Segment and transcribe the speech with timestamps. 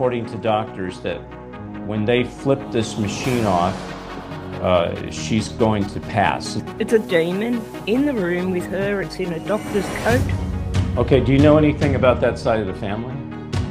[0.00, 1.18] according to doctors, that
[1.86, 3.76] when they flip this machine off,
[4.62, 6.56] uh, she's going to pass.
[6.78, 9.02] It's a demon in the room with her.
[9.02, 10.22] It's in a doctor's coat.
[10.96, 13.14] Okay, do you know anything about that side of the family?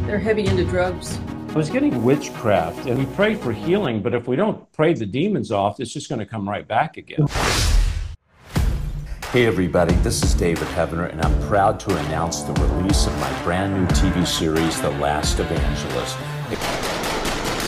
[0.05, 1.17] They're heavy into drugs.
[1.49, 5.07] I was getting witchcraft, and we pray for healing, but if we don't pray the
[5.07, 7.25] demons off, it's just going to come right back again.
[9.31, 13.43] Hey, everybody, this is David Heavener, and I'm proud to announce the release of my
[13.43, 16.17] brand new TV series, The Last Evangelist.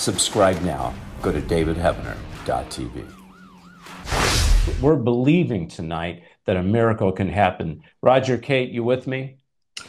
[0.02, 0.92] Subscribe now.
[1.22, 3.06] Go to davidheavener.tv.
[4.82, 7.84] We're believing tonight that a miracle can happen.
[8.02, 9.38] Roger, Kate, you with me?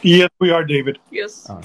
[0.03, 0.99] Yes, we are, David.
[1.09, 1.49] Yes.
[1.49, 1.63] Uh,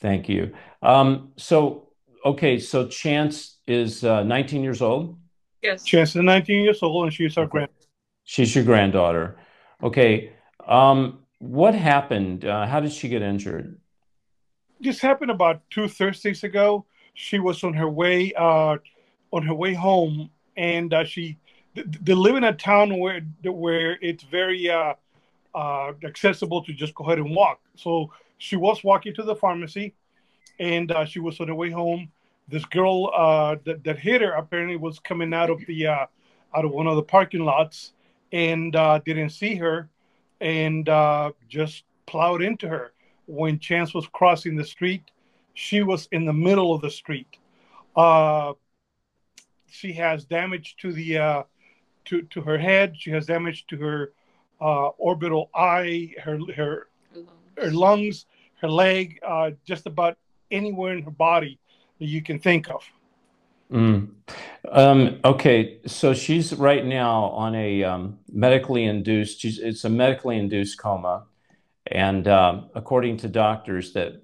[0.00, 0.54] thank you.
[0.82, 1.88] Um, so,
[2.24, 5.18] okay, so Chance is uh, 19 years old.
[5.62, 5.84] Yes.
[5.84, 7.50] Chance is 19 years old, and she's our Okay.
[7.50, 7.70] grand.
[8.26, 9.38] She's your granddaughter.
[9.82, 10.32] Okay.
[10.66, 12.44] Um, what happened?
[12.44, 13.78] Uh, how did she get injured?
[14.80, 16.84] This happened about two Thursdays ago.
[17.14, 18.78] She was on her way, uh,
[19.32, 21.38] on her way home, and uh, she
[21.74, 24.94] they, live in a town where where it's very uh,
[25.54, 27.60] uh, accessible to just go ahead and walk.
[27.76, 29.94] So she was walking to the pharmacy,
[30.58, 32.10] and uh, she was on her way home.
[32.48, 33.10] This girl
[33.64, 36.08] that, that hit her apparently was coming out of the out
[36.64, 37.92] of one of the parking lots
[38.32, 39.88] and uh, didn't see her,
[40.40, 42.92] and uh, just plowed into her.
[43.26, 45.02] When Chance was crossing the street,
[45.54, 47.38] she was in the middle of the street.
[47.96, 48.52] Uh,
[49.68, 51.42] she has damage to the uh,
[52.06, 52.94] to to her head.
[52.98, 54.12] She has damage to her
[54.60, 56.88] uh, orbital eye, her her
[57.58, 58.26] her lungs,
[58.60, 60.18] her leg, uh, just about
[60.50, 61.58] anywhere in her body
[61.98, 62.84] that you can think of.
[63.70, 64.10] Mm.
[64.70, 69.40] Um, okay, so she's right now on a um, medically induced.
[69.40, 71.24] She's, it's a medically induced coma,
[71.86, 74.22] and um, according to doctors, that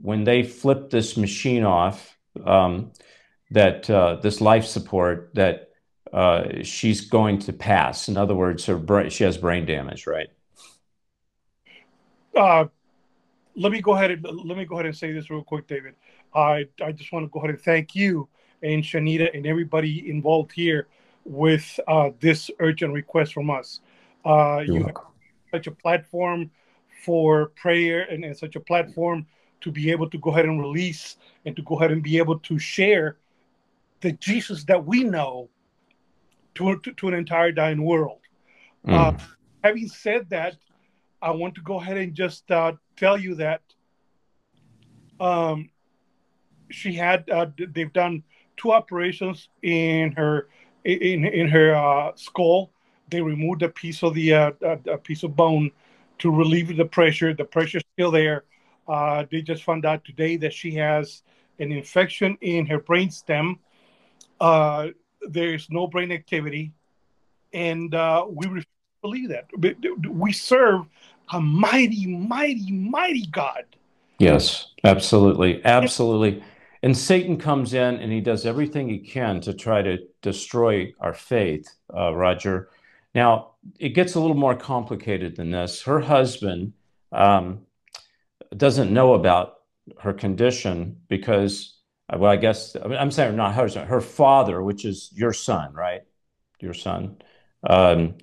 [0.00, 2.92] when they flip this machine off, um,
[3.50, 5.70] that uh, this life support, that
[6.12, 8.08] uh, she's going to pass.
[8.08, 10.28] In other words, her she has brain damage, right?
[12.36, 12.66] Uh,
[13.56, 15.94] let me go ahead and let me go ahead and say this real quick, David.
[16.34, 18.28] I I just want to go ahead and thank you
[18.64, 20.88] and Shanita and everybody involved here
[21.24, 23.80] with uh, this urgent request from us.
[24.24, 24.94] Uh, You're have
[25.52, 26.50] such a platform
[27.04, 29.26] for prayer and, and such a platform
[29.60, 32.38] to be able to go ahead and release and to go ahead and be able
[32.40, 33.16] to share
[34.00, 35.48] the Jesus that we know
[36.54, 38.20] to, to, to an entire dying world.
[38.86, 39.20] Uh, Mm.
[39.62, 40.56] having said that,
[41.22, 43.62] I want to go ahead and just uh, tell you that
[45.20, 45.70] um,
[46.70, 48.22] she had uh, they've done
[48.56, 50.48] two operations in her
[50.84, 52.70] in in her uh, skull.
[53.10, 55.70] They removed a piece of the uh, a, piece of bone
[56.18, 57.34] to relieve the pressure.
[57.34, 58.44] The pressure's still there.
[58.86, 61.22] Uh, they just found out today that she has
[61.58, 63.58] an infection in her brain stem.
[64.40, 64.88] Uh,
[65.28, 66.72] there's no brain activity,
[67.52, 69.46] and uh, we refuse to believe that.
[70.10, 70.86] We serve
[71.32, 73.64] a mighty, mighty, mighty God.
[74.18, 75.64] Yes, absolutely.
[75.64, 76.42] Absolutely.
[76.84, 81.14] And Satan comes in and he does everything he can to try to destroy our
[81.14, 82.68] faith, uh, Roger.
[83.14, 85.80] Now, it gets a little more complicated than this.
[85.80, 86.74] Her husband
[87.10, 87.60] um,
[88.54, 89.60] doesn't know about
[90.00, 91.78] her condition because,
[92.12, 95.10] uh, well, I guess, I mean, I'm saying not her husband, her father, which is
[95.14, 96.02] your son, right?
[96.60, 97.16] Your son,
[97.66, 98.16] um,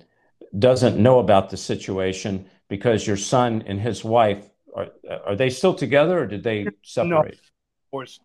[0.56, 4.86] doesn't know about the situation because your son and his wife are,
[5.26, 7.10] are they still together or did they separate?
[7.10, 7.24] No,
[7.90, 8.20] Divorced.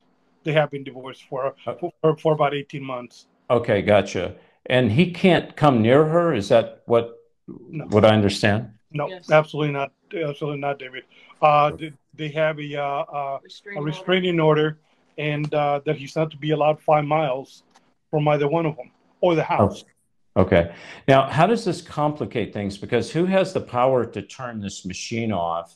[0.48, 1.92] They have been divorced for, Oh.
[2.02, 3.28] for for about 18 months.
[3.50, 4.36] Okay, gotcha.
[4.68, 6.34] And he can't come near her?
[6.34, 7.06] Is that what
[7.48, 7.84] No.
[7.88, 8.70] what I understand?
[8.92, 9.30] No, Yes.
[9.30, 9.92] absolutely not.
[10.30, 11.04] Absolutely not, David.
[11.42, 12.84] Uh, they, they have a, uh,
[13.20, 13.40] uh,
[13.76, 14.80] a restraining order,
[15.18, 17.64] and uh, that he's not to be allowed five miles
[18.10, 19.84] from either one of them or the house.
[20.38, 20.74] Okay.
[21.10, 22.78] Now, how does this complicate things?
[22.78, 25.76] Because who has the power to turn this machine off?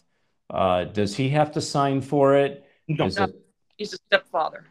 [0.49, 2.63] Uh, does he have to sign for it?
[2.87, 3.35] No, Is it
[3.81, 4.67] He's a stepfather.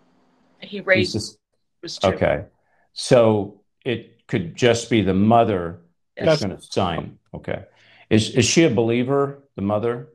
[0.60, 1.38] He he's raised just
[1.82, 2.06] his two.
[2.10, 2.44] okay?
[2.92, 5.80] So it could just be the mother
[6.16, 7.18] that's going to sign.
[7.34, 7.64] Okay.
[8.08, 10.10] Is is she a believer, the mother?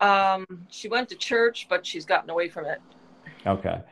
[0.00, 2.80] Um, she went to church, but she's gotten away from it.
[3.46, 3.82] Okay.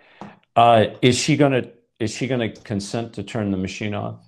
[0.56, 1.64] Uh, is she gonna
[2.00, 4.24] is she gonna consent to turn the machine off?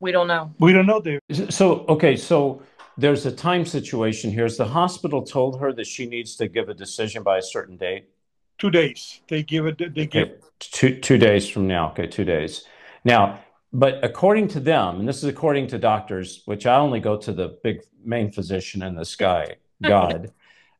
[0.00, 0.54] We don't know.
[0.58, 1.52] we don't know, David.
[1.52, 2.62] So, okay, so
[2.96, 4.46] there's a time situation here.
[4.46, 7.76] Is the hospital told her that she needs to give a decision by a certain
[7.76, 8.08] date?
[8.58, 9.20] Two days.
[9.28, 9.78] They give it.
[9.78, 10.28] They give.
[10.28, 11.90] Okay, two two days from now.
[11.90, 12.64] Okay, two days.
[13.04, 13.40] Now,
[13.72, 17.32] but according to them, and this is according to doctors, which I only go to
[17.32, 20.32] the big main physician in the sky, God.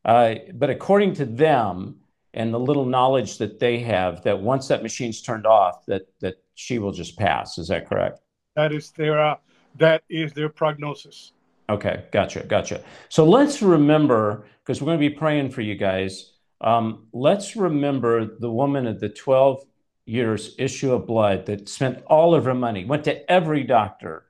[0.04, 1.96] uh, but according to them,
[2.32, 6.36] and the little knowledge that they have that once that machine's turned off, that that
[6.54, 7.58] she will just pass.
[7.58, 8.20] Is that correct?
[8.54, 9.36] That is their uh,
[9.76, 11.32] that is their prognosis.
[11.68, 12.82] Okay, gotcha, gotcha.
[13.08, 16.32] So let's remember, because we're going to be praying for you guys.
[16.60, 19.64] Um, let's remember the woman at the 12
[20.06, 24.24] years issue of blood that spent all of her money, went to every doctor.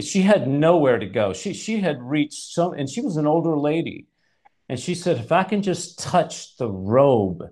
[0.00, 1.32] She had nowhere to go.
[1.32, 4.06] She she had reached so, and she was an older lady,
[4.68, 7.42] and she said, if I can just touch the robe,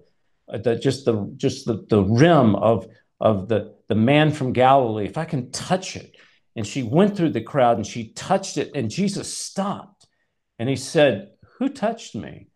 [0.52, 2.86] uh, the just the just the, the rim of
[3.20, 6.14] of the the man from Galilee, if I can touch it,
[6.56, 10.06] and she went through the crowd and she touched it, and Jesus stopped.
[10.58, 12.49] And he said, Who touched me?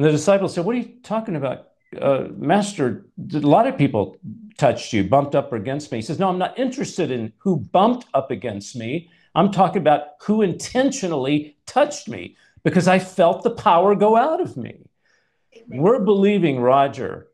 [0.00, 1.68] And the disciples said, What are you talking about?
[2.00, 3.04] Uh, Master,
[3.34, 4.16] a lot of people
[4.56, 5.98] touched you, bumped up against me.
[5.98, 9.10] He says, No, I'm not interested in who bumped up against me.
[9.34, 14.56] I'm talking about who intentionally touched me because I felt the power go out of
[14.56, 14.86] me.
[15.54, 15.82] Amen.
[15.82, 17.28] We're believing, Roger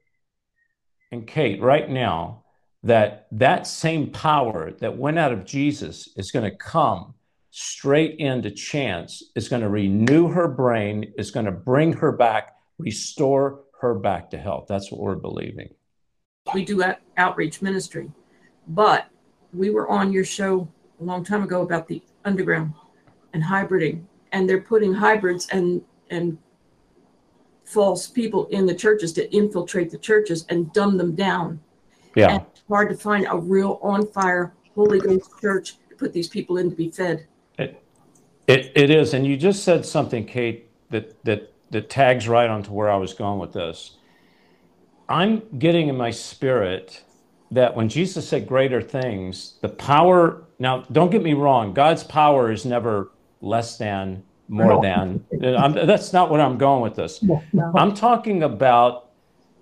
[1.12, 2.42] and Kate, right now,
[2.82, 7.14] that that same power that went out of Jesus is going to come
[7.52, 12.56] straight into Chance, is going to renew her brain, is going to bring her back,
[12.78, 14.67] restore her back to health.
[14.69, 15.75] That's what we're believing.
[16.55, 16.82] We do
[17.17, 18.11] outreach ministry,
[18.69, 19.08] but
[19.52, 20.69] we were on your show
[21.00, 22.75] a long time ago about the underground
[23.32, 26.38] and hybriding, and they're putting hybrids and and
[27.64, 31.61] false people in the churches to infiltrate the churches and dumb them down.
[32.14, 32.31] Yeah.
[32.31, 36.58] And hard to find a real on fire Holy Ghost church to put these people
[36.58, 37.26] in to be fed.
[37.58, 37.82] It,
[38.46, 39.14] it, it is.
[39.14, 43.14] And you just said something, Kate, that, that, that tags right onto where I was
[43.14, 43.96] going with this.
[45.08, 47.02] I'm getting in my spirit
[47.50, 52.50] that when Jesus said greater things, the power, now don't get me wrong, God's power
[52.50, 54.82] is never less than, more no.
[54.82, 55.56] than.
[55.56, 57.22] I'm, that's not what I'm going with this.
[57.22, 57.42] No.
[57.76, 59.10] I'm talking about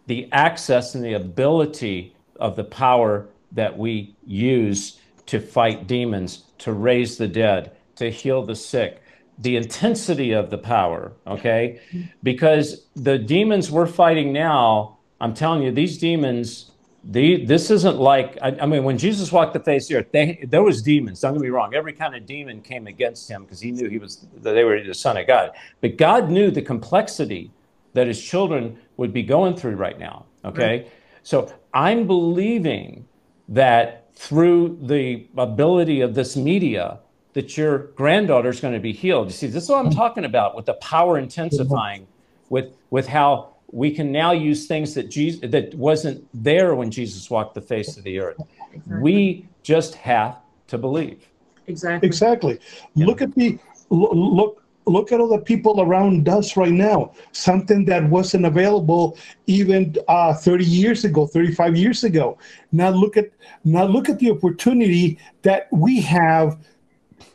[0.07, 6.73] the access and the ability of the power that we use to fight demons, to
[6.73, 9.03] raise the dead, to heal the sick,
[9.39, 11.81] the intensity of the power, okay?
[12.23, 16.71] Because the demons we're fighting now, I'm telling you, these demons,
[17.03, 20.13] the, this isn't like, I, I mean, when Jesus walked the face of the earth,
[20.13, 21.75] they, there was demons, don't get me wrong.
[21.75, 24.95] Every kind of demon came against him because he knew he was, they were the
[24.95, 25.51] son of God.
[25.81, 27.51] But God knew the complexity
[27.95, 30.79] that his children would be going through right now, okay?
[30.79, 30.93] Right.
[31.23, 33.07] So I'm believing
[33.49, 36.99] that through the ability of this media,
[37.35, 39.27] that your granddaughter is going to be healed.
[39.27, 42.07] You see, this is what I'm talking about with the power intensifying,
[42.49, 47.29] with with how we can now use things that Jesus that wasn't there when Jesus
[47.29, 48.41] walked the face of the earth.
[48.73, 49.03] Exactly.
[49.03, 50.39] We just have
[50.69, 51.29] to believe.
[51.67, 52.07] Exactly.
[52.07, 52.61] Exactly.
[52.95, 53.07] Yeah.
[53.07, 53.59] Look at the
[53.91, 59.17] look look at all the people around us right now something that wasn't available
[59.47, 62.37] even uh, 30 years ago 35 years ago
[62.73, 63.31] now look at
[63.65, 66.59] now look at the opportunity that we have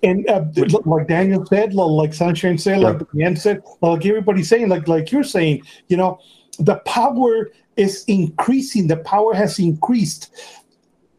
[0.04, 0.44] and uh,
[0.86, 3.34] like daniel said like sunshine said like yeah.
[3.34, 6.20] said like everybody's saying like like you're saying you know
[6.60, 10.32] the power is increasing the power has increased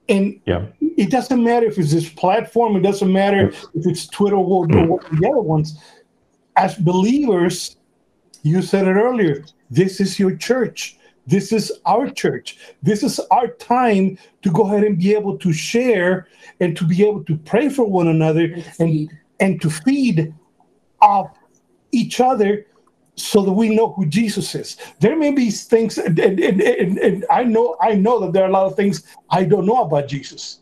[0.09, 0.67] and yeah.
[0.81, 5.01] it doesn't matter if it's this platform it doesn't matter if it's twitter or, or
[5.13, 5.79] the other ones
[6.61, 7.77] as believers,
[8.43, 10.99] you said it earlier, this is your church.
[11.31, 12.59] This is our church.
[12.83, 16.27] This is our time to go ahead and be able to share
[16.59, 19.09] and to be able to pray for one another and,
[19.39, 20.35] and to feed
[21.01, 21.39] off
[21.93, 22.67] each other
[23.15, 24.77] so that we know who Jesus is.
[24.99, 28.49] There may be things, and, and, and, and, I know I know that there are
[28.49, 30.61] a lot of things I don't know about Jesus.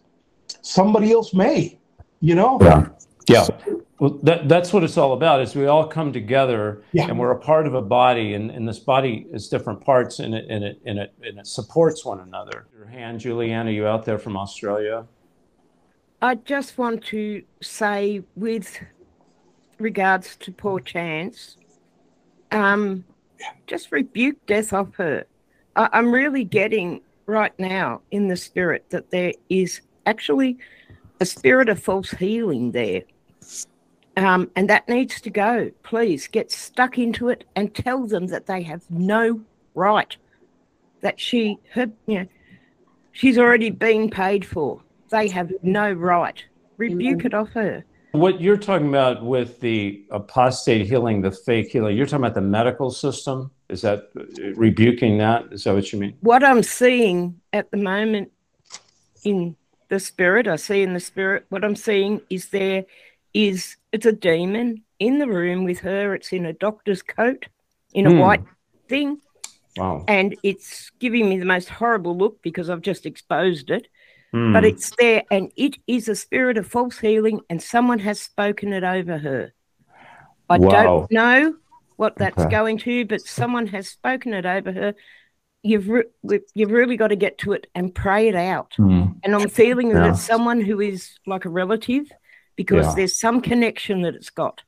[0.60, 1.78] Somebody else may,
[2.20, 2.58] you know.
[2.60, 2.88] Yeah.
[3.28, 3.42] Yeah.
[3.44, 7.08] So, well, that, that's what it's all about is we all come together yeah.
[7.08, 10.34] and we're a part of a body and, and this body is different parts and
[10.34, 12.68] it, and, it, and, it, and it supports one another.
[12.76, 15.04] Your hand, Julianne, are you out there from Australia?
[16.22, 18.78] I just want to say with
[19.78, 21.56] regards to poor Chance,
[22.52, 23.04] um,
[23.66, 25.24] just rebuke death of her.
[25.74, 30.56] I, I'm really getting right now in the spirit that there is actually
[31.20, 33.02] a spirit of false healing there
[34.18, 35.70] um, and that needs to go.
[35.82, 39.40] Please get stuck into it and tell them that they have no
[39.74, 40.16] right.
[41.02, 42.26] That she, her, you know,
[43.12, 44.82] she's already been paid for.
[45.10, 46.42] They have no right.
[46.76, 47.84] Rebuke it off her.
[48.12, 52.40] What you're talking about with the apostate healing, the fake healing, you're talking about the
[52.40, 53.50] medical system.
[53.68, 54.08] Is that
[54.56, 55.52] rebuking that?
[55.52, 56.16] Is that what you mean?
[56.20, 58.32] What I'm seeing at the moment
[59.24, 59.56] in
[59.88, 62.84] the spirit, I see in the spirit, what I'm seeing is there
[63.34, 66.14] is it's a demon in the room with her.
[66.14, 67.46] It's in a doctor's coat,
[67.94, 68.20] in a mm.
[68.20, 68.44] white
[68.88, 69.20] thing,
[69.76, 70.04] Wow.
[70.08, 73.88] and it's giving me the most horrible look because I've just exposed it.
[74.32, 74.52] Hmm.
[74.52, 78.72] But it's there, and it is a spirit of false healing, and someone has spoken
[78.74, 79.54] it over her.
[80.50, 80.68] I Wow.
[80.68, 81.54] don't know
[81.96, 82.50] what that's Okay.
[82.50, 84.94] going to, but someone has spoken it over her.
[85.62, 88.74] You've re- you've really got to get to it and pray it out.
[88.76, 89.04] Hmm.
[89.24, 92.10] And I'm feeling that it's someone who is like a relative
[92.58, 92.94] because Yeah.
[92.96, 94.60] there's some connection that it's got.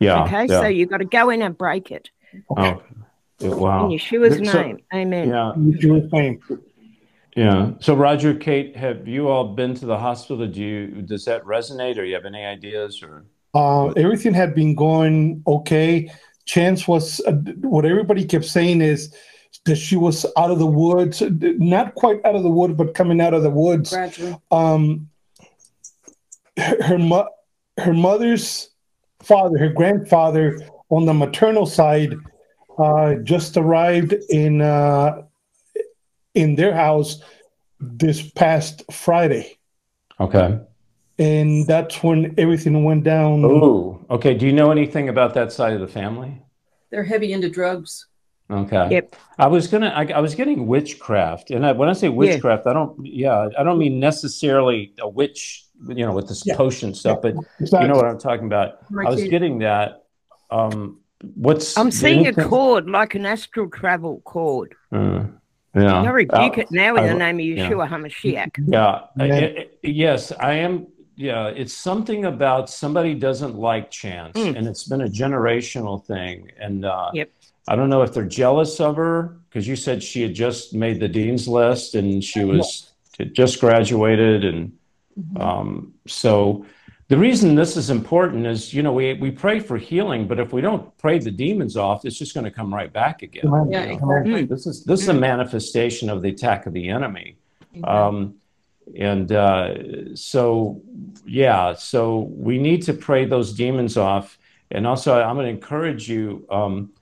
[0.00, 0.24] yeah.
[0.24, 0.60] okay, yeah.
[0.60, 2.10] so you've got to go in and break it
[2.56, 2.82] Oh,
[3.40, 3.86] wow.
[3.86, 4.78] in Yeshua's So- name.
[4.94, 5.28] Amen.
[5.30, 5.52] Yeah.
[5.56, 6.40] Yeshua's name.
[7.36, 7.70] Yeah.
[7.80, 10.46] So Roger, Kate, have you all been to the hospital?
[10.46, 14.74] Do you does that resonate or you have any ideas or Uh, everything had been
[14.74, 16.10] going okay.
[16.44, 17.32] Chance was uh,
[17.74, 19.00] what everybody kept saying is
[19.66, 21.22] that she was out of the woods,
[21.76, 23.90] not quite out of the woods, but coming out of the woods.
[23.90, 24.34] Gradually.
[24.50, 25.08] Um,
[26.58, 27.28] her her, mo-
[27.78, 28.70] her mother's
[29.22, 30.60] father, her grandfather
[30.90, 32.14] on the maternal side,
[32.78, 35.22] uh, just arrived in uh,
[36.34, 37.22] in their house
[37.80, 39.58] this past Friday,
[40.20, 40.58] Okay.
[41.18, 43.44] and that's when everything went down.
[43.44, 44.34] Oh, okay.
[44.34, 46.42] Do you know anything about that side of the family?
[46.90, 48.06] They're heavy into drugs.
[48.50, 48.88] Okay.
[48.90, 49.14] Yep.
[49.38, 49.88] I was gonna.
[49.88, 52.98] I, I was getting witchcraft, and I, when I say witchcraft, I don't.
[53.04, 55.66] Yeah, I don't mean necessarily a witch.
[55.86, 56.56] You know, with this Yeah.
[56.56, 57.86] potion stuff, but Exactly.
[57.86, 58.78] you know what I'm talking about.
[58.98, 59.30] I was Reiki.
[59.30, 60.02] getting that.
[60.50, 60.98] Um,
[61.34, 64.74] what's I'm seeing a cord, like an astral travel cord.
[64.92, 65.24] Uh,
[65.74, 66.02] yeah.
[66.02, 67.70] I rebuke Uh, it now in I- the name of yeah.
[67.70, 68.50] Yeshua HaMashiach.
[68.66, 69.00] Yeah.
[69.16, 69.24] Yeah.
[69.24, 70.86] I- I- yes, I am.
[71.16, 74.56] Yeah, it's something about somebody doesn't like chance, Mm.
[74.56, 76.50] and it's been a generational thing.
[76.60, 77.30] And uh, Yep.
[77.68, 81.00] I don't know if they're jealous of her because you said she had just made
[81.00, 84.72] the dean's list and she was had just graduated, and.
[85.38, 86.64] Um, so.
[87.08, 90.52] The reason this is important is, you know, we, we pray for healing, but if
[90.52, 93.44] we don't pray the demons off, it's just going to come right back again.
[93.70, 93.94] Yeah, you know?
[93.94, 94.44] exactly.
[94.44, 97.38] This is this is a manifestation of the attack of the enemy.
[97.82, 98.34] Um,
[98.96, 100.82] and uh, so,
[101.26, 104.38] yeah, so we need to pray those demons off.
[104.70, 106.92] And also, I'm going to encourage you, um,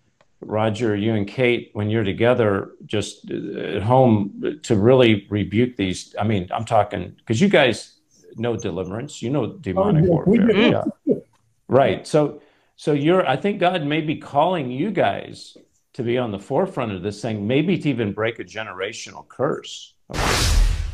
[0.41, 6.15] Roger, you and Kate, when you're together, just uh, at home, to really rebuke these.
[6.19, 7.96] I mean, I'm talking because you guys
[8.37, 10.53] know deliverance, you know demonic yeah, warfare.
[10.55, 10.85] Yeah.
[11.69, 12.07] Right.
[12.07, 12.43] So,
[12.77, 15.57] so you're, I think God may be calling you guys
[15.95, 19.95] to be on the forefront of this thing, maybe to even break a generational curse.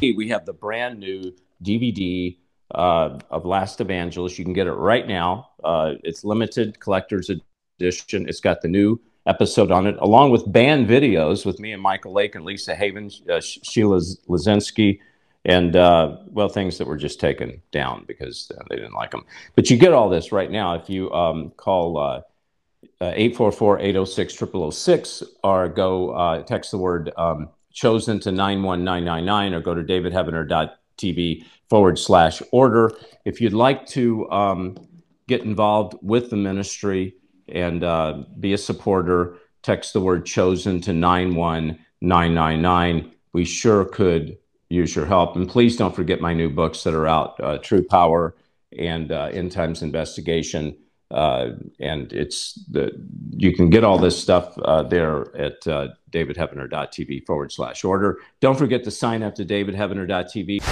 [0.01, 1.33] We have the brand new
[1.63, 2.37] DVD
[2.75, 4.39] uh, of Last Evangelist.
[4.39, 5.51] You can get it right now.
[5.63, 8.29] Uh, it's limited collector's edition.
[8.29, 12.13] It's got the new episode on it, along with band videos with me and Michael
[12.13, 14.99] Lake and Lisa Haven, uh, Sheila Lazinski,
[15.45, 19.25] and uh, well, things that were just taken down because uh, they didn't like them.
[19.57, 22.21] But you get all this right now if you um, call uh,
[23.01, 29.75] 844 806 0006 or go uh, text the word um, chosen to 91999 or go
[29.75, 32.93] to davidheavener.tv forward slash order.
[33.25, 34.77] If you'd like to um,
[35.27, 37.17] get involved with the ministry
[37.49, 43.13] and uh, be a supporter, text the word chosen to 91999.
[43.33, 44.39] We sure could
[44.73, 45.37] use your help.
[45.37, 48.35] And please don't forget my new books that are out uh, True Power
[48.77, 50.77] and uh, End Times Investigation.
[51.11, 52.91] Uh, and it's the
[53.33, 58.19] you can get all this stuff uh, there at uh, davidheavener.tv forward slash order.
[58.41, 60.63] Don't forget to sign up to davidheavener.tv.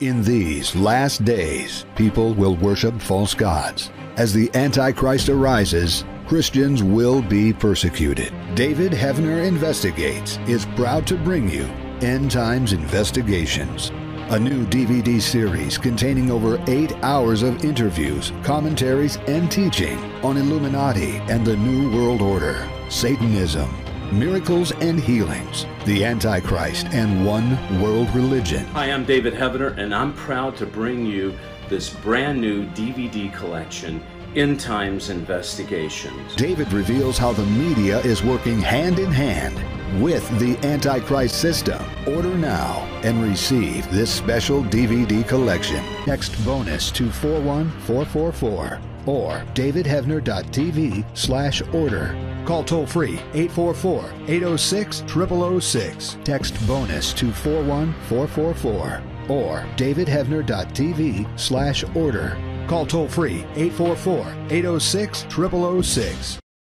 [0.00, 3.90] In these last days, people will worship false gods.
[4.18, 8.34] As the Antichrist arises, Christians will be persecuted.
[8.54, 11.66] David Heavener Investigates is proud to bring you
[12.02, 13.88] End Times Investigations,
[14.28, 21.16] a new DVD series containing over eight hours of interviews, commentaries, and teaching on Illuminati
[21.30, 23.74] and the New World Order, Satanism,
[24.12, 28.66] miracles and healings, the Antichrist, and one world religion.
[28.66, 31.34] Hi, I'm David Heavener, and I'm proud to bring you
[31.70, 36.36] this brand new DVD collection, End Times Investigations.
[36.36, 39.56] David reveals how the media is working hand in hand
[40.00, 41.82] with the Antichrist system.
[42.06, 45.84] Order now and receive this special DVD collection.
[46.04, 52.14] Text bonus to 41444 or davidheavener.tv slash order.
[52.46, 56.18] Call toll free 844 806 0006.
[56.24, 62.36] Text bonus to 41444 or davidheavener.tv slash order.
[62.68, 66.38] Call toll free 844 806 0006.